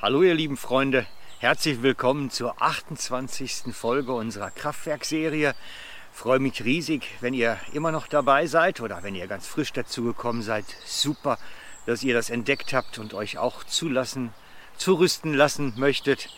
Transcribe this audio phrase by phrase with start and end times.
[0.00, 1.06] Hallo ihr lieben Freunde,
[1.40, 3.74] herzlich willkommen zur 28.
[3.74, 5.56] Folge unserer Kraftwerkserie.
[6.12, 10.42] Freue mich riesig, wenn ihr immer noch dabei seid oder wenn ihr ganz frisch dazugekommen
[10.42, 10.66] seid.
[10.86, 11.36] Super,
[11.84, 14.32] dass ihr das entdeckt habt und euch auch zulassen,
[14.76, 16.28] zurüsten lassen möchtet,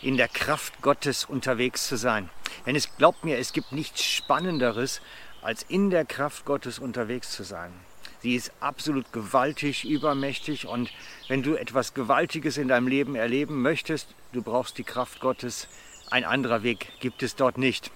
[0.00, 2.30] in der Kraft Gottes unterwegs zu sein.
[2.64, 5.02] Denn es glaubt mir, es gibt nichts Spannenderes,
[5.42, 7.74] als in der Kraft Gottes unterwegs zu sein.
[8.22, 10.90] Sie ist absolut gewaltig, übermächtig und
[11.28, 15.68] wenn du etwas Gewaltiges in deinem Leben erleben möchtest, du brauchst die Kraft Gottes.
[16.10, 17.90] Ein anderer Weg gibt es dort nicht.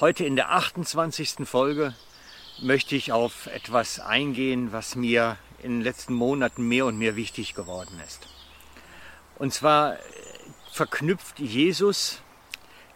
[0.00, 1.46] Heute in der 28.
[1.48, 1.94] Folge
[2.60, 7.54] möchte ich auf etwas eingehen, was mir in den letzten Monaten mehr und mehr wichtig
[7.54, 8.28] geworden ist.
[9.36, 9.96] Und zwar
[10.72, 12.20] verknüpft Jesus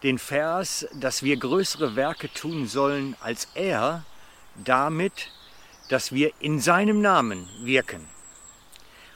[0.03, 4.03] den Vers, dass wir größere Werke tun sollen als er,
[4.55, 5.31] damit,
[5.89, 8.07] dass wir in seinem Namen wirken.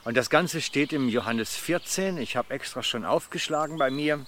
[0.04, 2.18] Und das Ganze steht im Johannes 14.
[2.18, 4.24] Ich habe extra schon aufgeschlagen bei mir.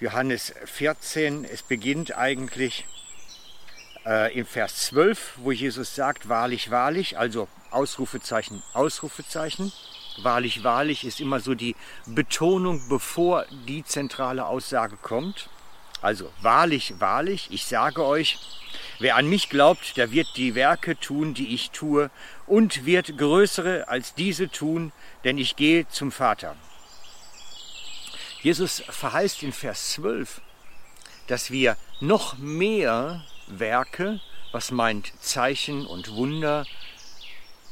[0.00, 2.86] Johannes 14, es beginnt eigentlich
[4.04, 9.72] äh, im Vers 12, wo Jesus sagt, wahrlich, wahrlich, also Ausrufezeichen, Ausrufezeichen.
[10.22, 15.50] Wahrlich, wahrlich ist immer so die Betonung, bevor die zentrale Aussage kommt.
[16.02, 18.38] Also wahrlich, wahrlich, ich sage euch,
[18.98, 22.10] wer an mich glaubt, der wird die Werke tun, die ich tue,
[22.46, 24.92] und wird größere als diese tun,
[25.24, 26.56] denn ich gehe zum Vater.
[28.42, 30.40] Jesus verheißt in Vers 12,
[31.26, 34.20] dass wir noch mehr Werke,
[34.52, 36.66] was meint Zeichen und Wunder,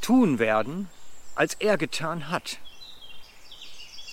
[0.01, 0.89] tun werden,
[1.35, 2.59] als er getan hat.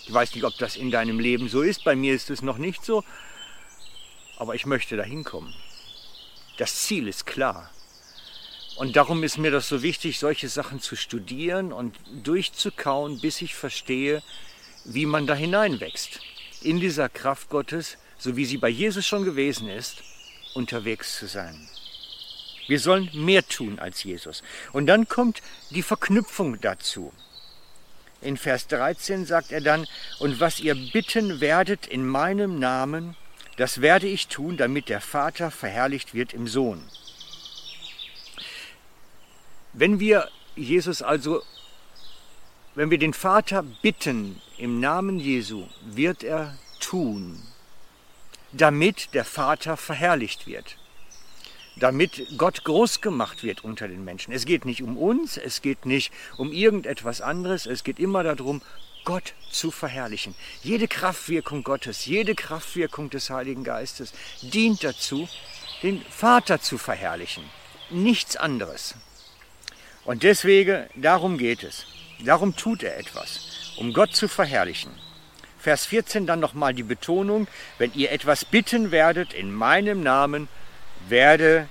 [0.06, 2.58] Ich weiß nicht, ob das in deinem Leben so ist, bei mir ist es noch
[2.58, 3.04] nicht so,
[4.42, 5.54] aber ich möchte dahin kommen.
[6.58, 7.70] Das Ziel ist klar.
[8.76, 13.54] Und darum ist mir das so wichtig, solche Sachen zu studieren und durchzukauen, bis ich
[13.54, 14.24] verstehe,
[14.84, 16.22] wie man da hineinwächst.
[16.64, 19.98] In dieser Kraft Gottes, so wie sie bei Jesus schon gewesen ist,
[20.56, 21.70] unterwegs zu sein.
[22.66, 24.42] Wir sollen mehr tun als Jesus.
[24.74, 27.14] Und dann kommt die Verknüpfung dazu.
[28.22, 29.86] In Vers 13 sagt er dann,
[30.18, 33.16] und was ihr bitten werdet in meinem Namen,
[33.62, 36.82] das werde ich tun, damit der Vater verherrlicht wird im Sohn.
[39.72, 41.44] Wenn wir Jesus also,
[42.74, 47.40] wenn wir den Vater bitten im Namen Jesu, wird er tun,
[48.52, 50.78] damit der Vater verherrlicht wird,
[51.76, 54.34] damit Gott groß gemacht wird unter den Menschen.
[54.34, 58.64] Es geht nicht um uns, es geht nicht um irgendetwas anderes, es geht immer darum,
[59.04, 60.36] Gott zu verherrlichen.
[60.64, 65.28] Jede Kraftwirkung Gottes, jede Kraftwirkung des Heiligen Geistes dient dazu,
[65.84, 67.44] den Vater zu verherrlichen.
[67.90, 68.96] Nichts anderes.
[70.06, 71.86] Und deswegen, darum geht es.
[72.24, 74.92] Darum tut er etwas, um Gott zu verherrlichen.
[75.60, 77.48] Vers 14 dann nochmal die Betonung,
[77.78, 80.48] wenn ihr etwas bitten werdet in meinem Namen,
[81.08, 81.68] werde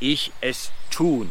[0.00, 1.30] ich es tun.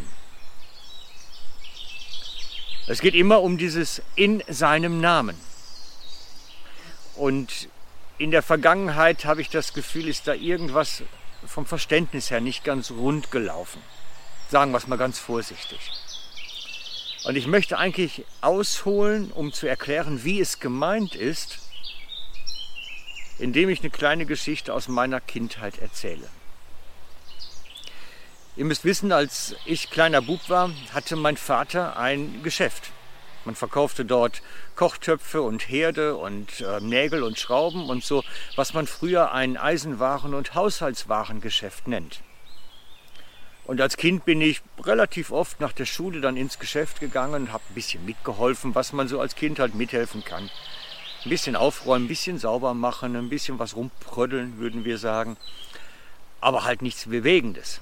[2.89, 5.35] Es geht immer um dieses in seinem Namen.
[7.15, 7.67] Und
[8.17, 11.03] in der Vergangenheit habe ich das Gefühl, ist da irgendwas
[11.45, 13.81] vom Verständnis her nicht ganz rund gelaufen.
[14.49, 15.79] Sagen wir es mal ganz vorsichtig.
[17.25, 21.59] Und ich möchte eigentlich ausholen, um zu erklären, wie es gemeint ist,
[23.37, 26.29] indem ich eine kleine Geschichte aus meiner Kindheit erzähle.
[28.57, 32.91] Ihr müsst wissen, als ich kleiner Bub war, hatte mein Vater ein Geschäft.
[33.45, 34.41] Man verkaufte dort
[34.75, 38.23] Kochtöpfe und Herde und äh, Nägel und Schrauben und so,
[38.55, 42.21] was man früher ein Eisenwaren- und Haushaltswarengeschäft nennt.
[43.65, 47.53] Und als Kind bin ich relativ oft nach der Schule dann ins Geschäft gegangen und
[47.53, 50.49] habe ein bisschen mitgeholfen, was man so als Kind halt mithelfen kann.
[51.23, 55.37] Ein bisschen aufräumen, ein bisschen sauber machen, ein bisschen was rumpröddeln, würden wir sagen.
[56.41, 57.81] Aber halt nichts Bewegendes.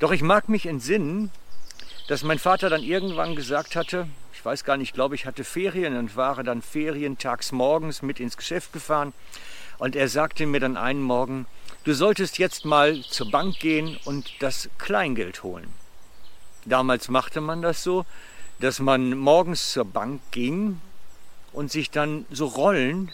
[0.00, 1.30] Doch ich mag mich entsinnen,
[2.08, 5.44] dass mein Vater dann irgendwann gesagt hatte, ich weiß gar nicht, ich glaube, ich hatte
[5.44, 9.12] Ferien und war dann ferientags morgens mit ins Geschäft gefahren.
[9.78, 11.46] Und er sagte mir dann einen Morgen,
[11.84, 15.72] du solltest jetzt mal zur Bank gehen und das Kleingeld holen.
[16.64, 18.04] Damals machte man das so,
[18.60, 20.80] dass man morgens zur Bank ging
[21.52, 23.12] und sich dann so Rollen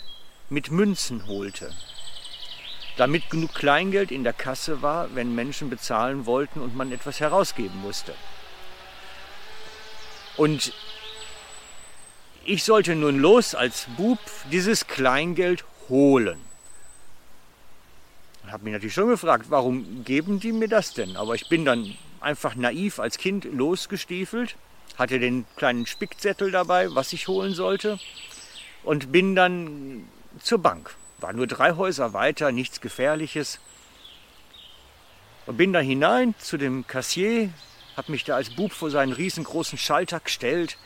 [0.49, 1.73] mit Münzen holte
[3.00, 7.81] damit genug Kleingeld in der Kasse war, wenn Menschen bezahlen wollten und man etwas herausgeben
[7.81, 8.12] musste.
[10.37, 10.75] Und
[12.44, 14.19] ich sollte nun los als Bub
[14.52, 16.38] dieses Kleingeld holen.
[18.44, 21.17] Ich habe mich natürlich schon gefragt, warum geben die mir das denn?
[21.17, 24.56] Aber ich bin dann einfach naiv als Kind losgestiefelt,
[24.99, 27.99] hatte den kleinen Spickzettel dabei, was ich holen sollte,
[28.82, 30.06] und bin dann
[30.43, 30.94] zur Bank.
[31.20, 33.61] War nur drei Häuser weiter, nichts Gefährliches.
[35.46, 37.50] Und bin da hinein zu dem Kassier,
[37.96, 40.78] habe mich da als Bub vor seinen riesengroßen Schalter gestellt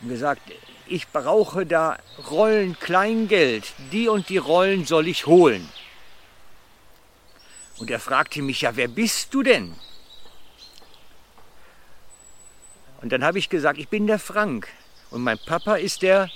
[0.00, 0.40] und gesagt,
[0.86, 1.98] ich brauche da
[2.30, 5.68] Rollen Kleingeld, die und die Rollen soll ich holen.
[7.76, 9.74] Und er fragte mich, ja, wer bist du denn?
[13.02, 14.68] Und dann habe ich gesagt, ich bin der Frank
[15.10, 16.30] und mein Papa ist der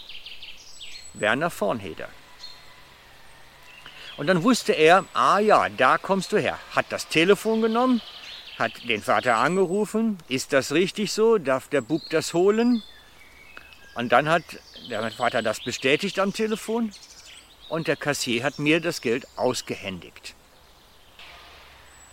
[1.14, 2.08] Werner Vornheder.
[4.16, 6.58] Und dann wusste er, ah ja, da kommst du her.
[6.74, 8.00] Hat das Telefon genommen,
[8.58, 12.82] hat den Vater angerufen, ist das richtig so, darf der Bub das holen?
[13.94, 14.44] Und dann hat
[14.90, 16.92] der Vater das bestätigt am Telefon
[17.68, 20.34] und der Kassier hat mir das Geld ausgehändigt.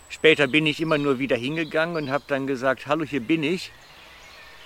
[0.08, 3.70] Später bin ich immer nur wieder hingegangen und habe dann gesagt, hallo, hier bin ich.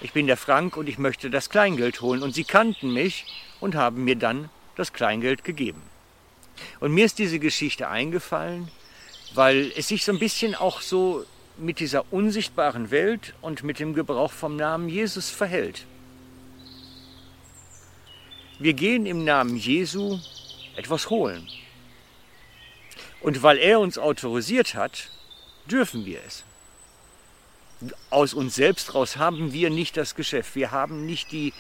[0.01, 2.23] Ich bin der Frank und ich möchte das Kleingeld holen.
[2.23, 3.27] Und sie kannten mich
[3.61, 5.83] und haben mir dann das Kleingeld gegeben.
[6.81, 8.69] Und mir ist diese Geschichte eingefallen,
[9.35, 11.25] weil es sich so ein bisschen auch so
[11.57, 15.87] mit dieser unsichtbaren Welt und mit dem Gebrauch vom Namen Jesus verhält.
[18.59, 20.19] Wir gehen im Namen Jesu
[20.77, 21.49] etwas holen.
[23.21, 25.11] Und weil er uns autorisiert hat,
[25.71, 26.45] dürfen wir es.
[28.11, 30.55] Aus uns selbst raus haben wir nicht das Geschäft.
[30.55, 31.53] Wir haben nicht die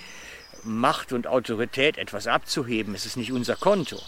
[0.62, 2.94] Macht und Autorität, etwas abzuheben.
[2.94, 4.00] Es ist nicht unser Konto.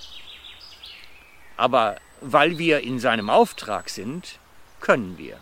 [1.57, 4.39] Aber weil wir in seinem Auftrag sind,
[4.81, 5.39] können wir.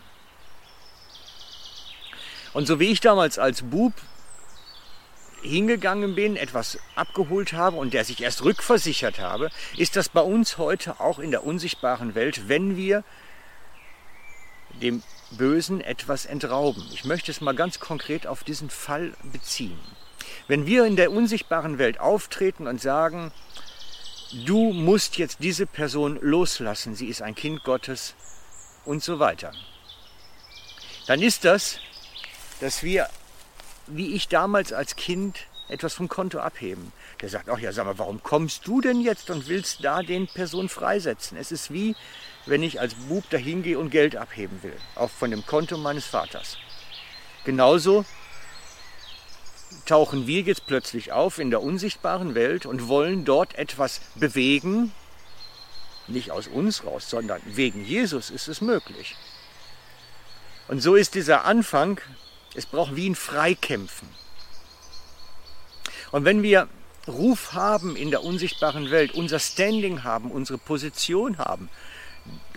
[2.53, 3.93] Und so wie ich damals als Bub
[5.41, 10.57] hingegangen bin, etwas abgeholt habe und der sich erst rückversichert habe, ist das bei uns
[10.57, 13.03] heute auch in der unsichtbaren Welt, wenn wir
[14.81, 16.83] dem Bösen etwas entrauben.
[16.93, 19.79] Ich möchte es mal ganz konkret auf diesen Fall beziehen.
[20.47, 23.31] Wenn wir in der unsichtbaren Welt auftreten und sagen,
[24.31, 28.15] du musst jetzt diese Person loslassen, sie ist ein Kind Gottes
[28.85, 29.51] und so weiter,
[31.07, 31.79] dann ist das,
[32.59, 33.09] dass wir
[33.87, 36.91] wie ich damals als Kind etwas vom Konto abheben.
[37.21, 40.27] Der sagt, ach ja, sag mal, warum kommst du denn jetzt und willst da den
[40.27, 41.37] Person freisetzen?
[41.37, 41.95] Es ist wie,
[42.45, 46.05] wenn ich als Bub dahin gehe und Geld abheben will, auch von dem Konto meines
[46.05, 46.57] Vaters.
[47.45, 48.05] Genauso
[49.85, 54.91] tauchen wir jetzt plötzlich auf in der unsichtbaren Welt und wollen dort etwas bewegen,
[56.07, 59.15] nicht aus uns raus, sondern wegen Jesus ist es möglich.
[60.67, 61.99] Und so ist dieser Anfang
[62.55, 64.07] es braucht wie ein Freikämpfen.
[66.11, 66.67] Und wenn wir
[67.07, 71.69] Ruf haben in der unsichtbaren Welt, unser Standing haben, unsere Position haben,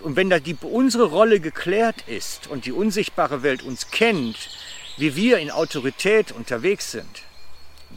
[0.01, 4.49] und wenn da die, unsere Rolle geklärt ist und die unsichtbare Welt uns kennt,
[4.97, 7.23] wie wir in Autorität unterwegs sind,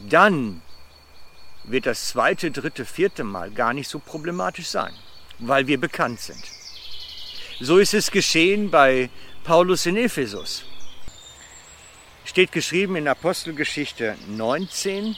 [0.09, 0.61] dann
[1.63, 4.93] wird das zweite, dritte, vierte Mal gar nicht so problematisch sein,
[5.39, 6.43] weil wir bekannt sind.
[7.59, 9.09] So ist es geschehen bei
[9.43, 10.65] Paulus in Ephesus.
[12.25, 15.15] Steht geschrieben in Apostelgeschichte 19.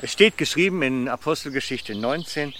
[0.00, 2.52] Es steht geschrieben in Apostelgeschichte 19,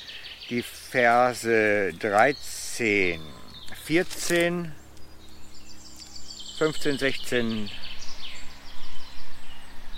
[0.49, 3.21] die Verse 13,
[3.85, 4.71] 14,
[6.57, 7.71] 15, 16,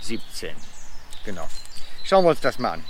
[0.00, 0.56] 17.
[1.26, 1.46] Genau.
[2.02, 2.84] Schauen wir uns das mal an.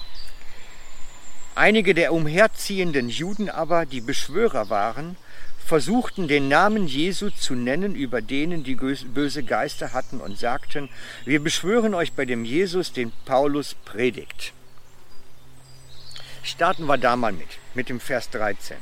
[1.57, 5.17] Einige der umherziehenden Juden aber, die Beschwörer waren,
[5.59, 10.89] versuchten den Namen Jesu zu nennen über denen, die böse Geister hatten und sagten,
[11.25, 14.53] wir beschwören euch bei dem Jesus, den Paulus predigt.
[16.45, 18.77] Starten wir da mal mit, mit dem Vers 13.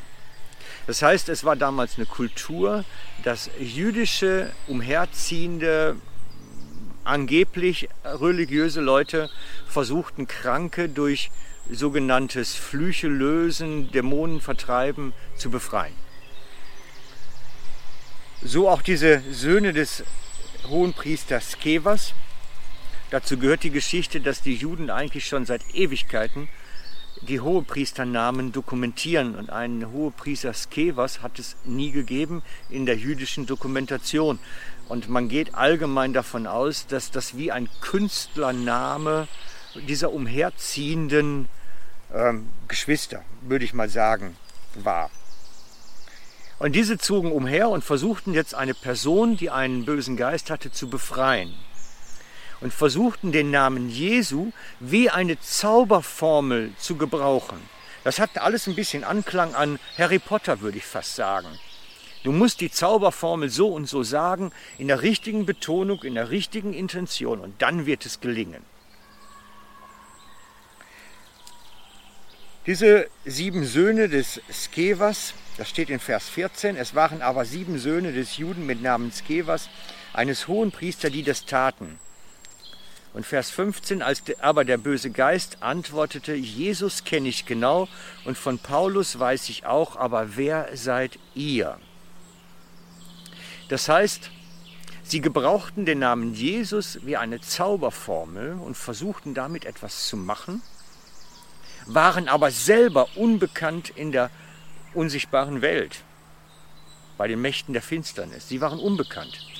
[0.86, 2.84] Das heißt, es war damals eine Kultur,
[3.22, 5.96] dass jüdische, umherziehende,
[7.04, 9.30] angeblich religiöse Leute
[9.66, 11.30] versuchten, Kranke durch
[11.70, 15.94] sogenanntes Flüche lösen, Dämonen vertreiben, zu befreien.
[18.42, 20.04] So auch diese Söhne des
[20.68, 22.12] Hohenpriesters Skevas.
[23.10, 26.48] Dazu gehört die Geschichte, dass die Juden eigentlich schon seit Ewigkeiten
[27.29, 29.35] die Hohepriesternamen dokumentieren.
[29.35, 34.38] Und einen Hohepriester Skevas hat es nie gegeben in der jüdischen Dokumentation.
[34.88, 39.29] Und man geht allgemein davon aus, dass das wie ein Künstlername
[39.88, 41.49] dieser umherziehenden
[42.12, 44.37] ähm, Geschwister, würde ich mal sagen,
[44.75, 45.11] war.
[46.59, 50.88] Und diese zogen umher und versuchten jetzt eine Person, die einen bösen Geist hatte, zu
[50.88, 51.55] befreien.
[52.62, 57.59] Und versuchten den Namen Jesu wie eine Zauberformel zu gebrauchen.
[58.04, 61.49] Das hat alles ein bisschen Anklang an Harry Potter, würde ich fast sagen.
[62.23, 66.73] Du musst die Zauberformel so und so sagen, in der richtigen Betonung, in der richtigen
[66.73, 68.62] Intention und dann wird es gelingen.
[72.66, 78.12] Diese sieben Söhne des Skevas, das steht in Vers 14, es waren aber sieben Söhne
[78.12, 79.69] des Juden mit Namen Skevas,
[80.12, 81.99] eines hohen Priester, die das taten.
[83.14, 87.88] Und Vers 15, als aber der böse Geist antwortete, Jesus kenne ich genau
[88.25, 91.78] und von Paulus weiß ich auch, aber wer seid ihr?
[93.69, 94.31] Das heißt,
[95.02, 100.62] sie gebrauchten den Namen Jesus wie eine Zauberformel und versuchten damit etwas zu machen,
[101.87, 104.31] waren aber selber unbekannt in der
[104.95, 106.02] unsichtbaren Welt,
[107.19, 108.49] bei den Mächten der Finsternis.
[108.49, 109.51] Sie waren unbekannt.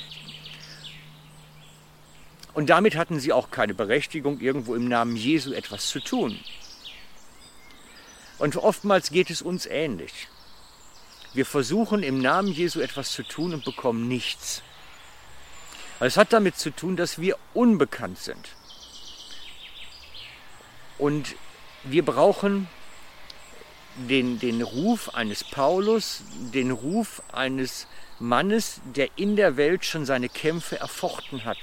[2.55, 6.39] Und damit hatten sie auch keine Berechtigung, irgendwo im Namen Jesu etwas zu tun.
[8.39, 10.29] Und oftmals geht es uns ähnlich.
[11.33, 14.63] Wir versuchen im Namen Jesu etwas zu tun und bekommen nichts.
[16.01, 18.49] Es hat damit zu tun, dass wir unbekannt sind.
[20.99, 21.37] Und
[21.85, 22.69] wir brauchen
[23.97, 27.87] den, den Ruf eines Paulus, den Ruf eines
[28.19, 31.59] Mannes, der in der Welt schon seine Kämpfe erfochten hat.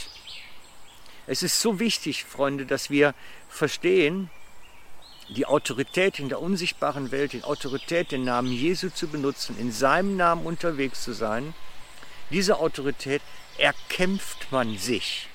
[1.29, 3.13] Es ist so wichtig, Freunde, dass wir
[3.49, 4.31] verstehen,
[5.29, 10.17] die Autorität in der unsichtbaren Welt, die Autorität, den Namen Jesu zu benutzen, in seinem
[10.17, 11.53] Namen unterwegs zu sein,
[12.31, 13.21] diese Autorität
[13.59, 15.29] erkämpft man sich.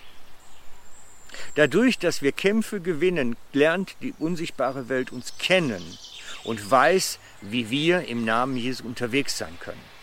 [1.55, 5.97] Dadurch, dass wir Kämpfe gewinnen, lernt die unsichtbare Welt uns kennen
[6.43, 9.94] und weiß, wie wir im Namen Jesu unterwegs sein können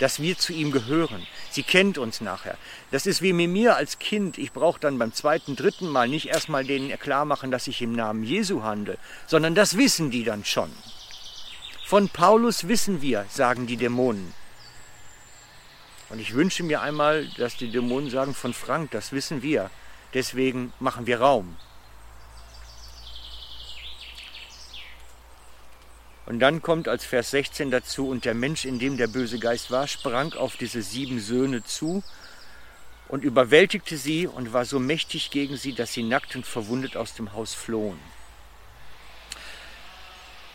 [0.00, 1.24] dass wir zu ihm gehören.
[1.50, 2.56] Sie kennt uns nachher.
[2.90, 4.38] Das ist wie mit mir als Kind.
[4.38, 7.92] Ich brauche dann beim zweiten, dritten Mal nicht erstmal denen klar machen, dass ich im
[7.92, 10.72] Namen Jesu handle, sondern das wissen die dann schon.
[11.86, 14.32] Von Paulus wissen wir, sagen die Dämonen.
[16.08, 19.70] Und ich wünsche mir einmal, dass die Dämonen sagen, von Frank, das wissen wir.
[20.14, 21.56] Deswegen machen wir Raum.
[26.30, 29.72] Und dann kommt als Vers 16 dazu, und der Mensch, in dem der böse Geist
[29.72, 32.04] war, sprang auf diese sieben Söhne zu
[33.08, 37.14] und überwältigte sie und war so mächtig gegen sie, dass sie nackt und verwundet aus
[37.14, 37.98] dem Haus flohen.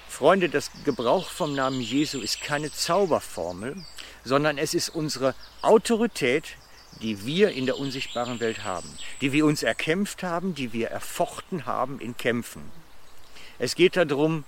[0.07, 3.75] Freunde, das Gebrauch vom Namen Jesu ist keine Zauberformel,
[4.23, 6.55] sondern es ist unsere Autorität,
[7.01, 11.65] die wir in der unsichtbaren Welt haben, die wir uns erkämpft haben, die wir erfochten
[11.65, 12.71] haben in Kämpfen.
[13.59, 14.45] Es geht darum,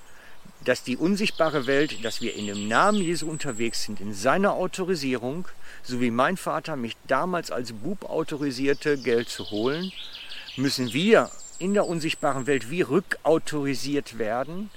[0.65, 5.47] dass die unsichtbare Welt, dass wir in dem Namen Jesu unterwegs sind, in seiner Autorisierung,
[5.83, 9.91] so wie mein Vater mich damals als Bub autorisierte, Geld zu holen,
[10.55, 14.69] müssen wir in der unsichtbaren Welt wie rückautorisiert werden,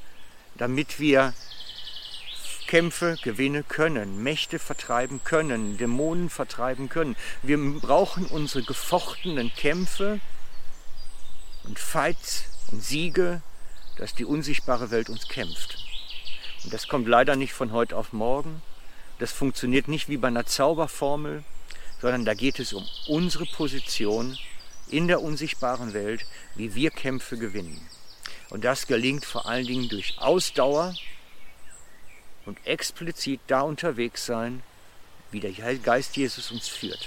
[0.55, 1.35] damit wir
[2.67, 7.17] Kämpfe gewinnen können, Mächte vertreiben können, Dämonen vertreiben können.
[7.43, 10.21] Wir brauchen unsere gefochtenen Kämpfe
[11.65, 13.43] und Fights und Siege
[14.01, 15.77] dass die unsichtbare Welt uns kämpft.
[16.65, 18.63] Und das kommt leider nicht von heute auf morgen.
[19.19, 21.45] Das funktioniert nicht wie bei einer Zauberformel,
[22.01, 24.39] sondern da geht es um unsere Position
[24.89, 27.79] in der unsichtbaren Welt, wie wir Kämpfe gewinnen.
[28.49, 30.95] Und das gelingt vor allen Dingen durch Ausdauer
[32.47, 34.63] und explizit da unterwegs sein,
[35.31, 37.07] wie der Geist Jesus uns führt.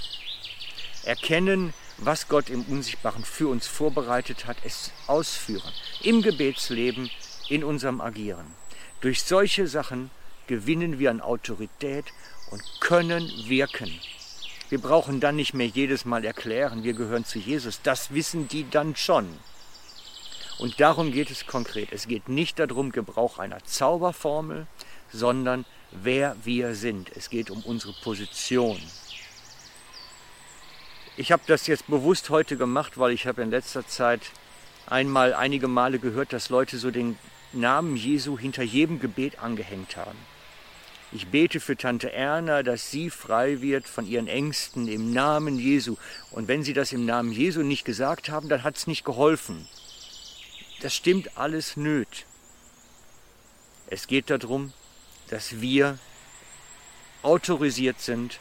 [1.06, 1.74] Erkennen,
[2.06, 5.72] was Gott im Unsichtbaren für uns vorbereitet hat, es ausführen.
[6.02, 7.10] Im Gebetsleben,
[7.50, 8.48] in unserem Agieren.
[9.02, 10.10] Durch solche Sachen
[10.48, 12.06] gewinnen wir an Autorität
[12.52, 13.92] und können wirken.
[14.70, 17.82] Wir brauchen dann nicht mehr jedes Mal erklären, wir gehören zu Jesus.
[17.84, 19.28] Das wissen die dann schon.
[20.60, 21.92] Und darum geht es konkret.
[21.92, 24.68] Es geht nicht darum, Gebrauch einer Zauberformel,
[25.12, 27.12] sondern wer wir sind.
[27.16, 28.80] Es geht um unsere Position.
[31.16, 34.32] Ich habe das jetzt bewusst heute gemacht, weil ich habe in letzter Zeit
[34.88, 37.20] einmal einige Male gehört, dass Leute so den
[37.52, 40.18] Namen Jesu hinter jedem Gebet angehängt haben.
[41.12, 45.98] Ich bete für Tante Erna, dass sie frei wird von ihren Ängsten im Namen Jesu.
[46.32, 49.68] Und wenn sie das im Namen Jesu nicht gesagt haben, dann hat es nicht geholfen.
[50.82, 52.26] Das stimmt alles nöt.
[53.86, 54.74] Es geht darum,
[55.30, 56.00] dass wir
[57.22, 58.40] autorisiert sind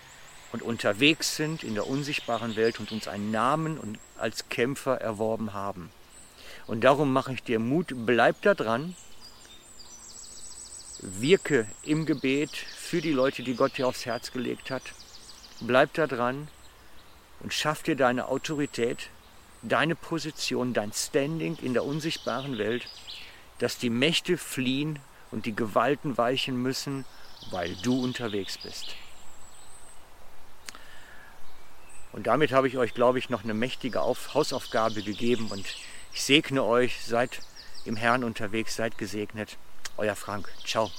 [0.52, 5.54] und unterwegs sind in der unsichtbaren Welt und uns einen Namen und als Kämpfer erworben
[5.54, 5.90] haben.
[6.66, 8.94] Und darum mache ich dir Mut, bleib da dran,
[11.00, 14.82] wirke im Gebet für die Leute, die Gott dir aufs Herz gelegt hat.
[15.60, 16.48] Bleib da dran
[17.40, 19.08] und schaff dir deine Autorität,
[19.62, 22.86] deine Position, dein Standing in der unsichtbaren Welt,
[23.58, 24.98] dass die Mächte fliehen
[25.30, 27.04] und die Gewalten weichen müssen,
[27.50, 28.94] weil du unterwegs bist.
[32.12, 35.66] Und damit habe ich euch, glaube ich, noch eine mächtige Auf Hausaufgabe gegeben und
[36.12, 37.40] ich segne euch, seid
[37.84, 39.56] im Herrn unterwegs, seid gesegnet.
[39.96, 40.48] Euer Frank.
[40.64, 40.90] Ciao.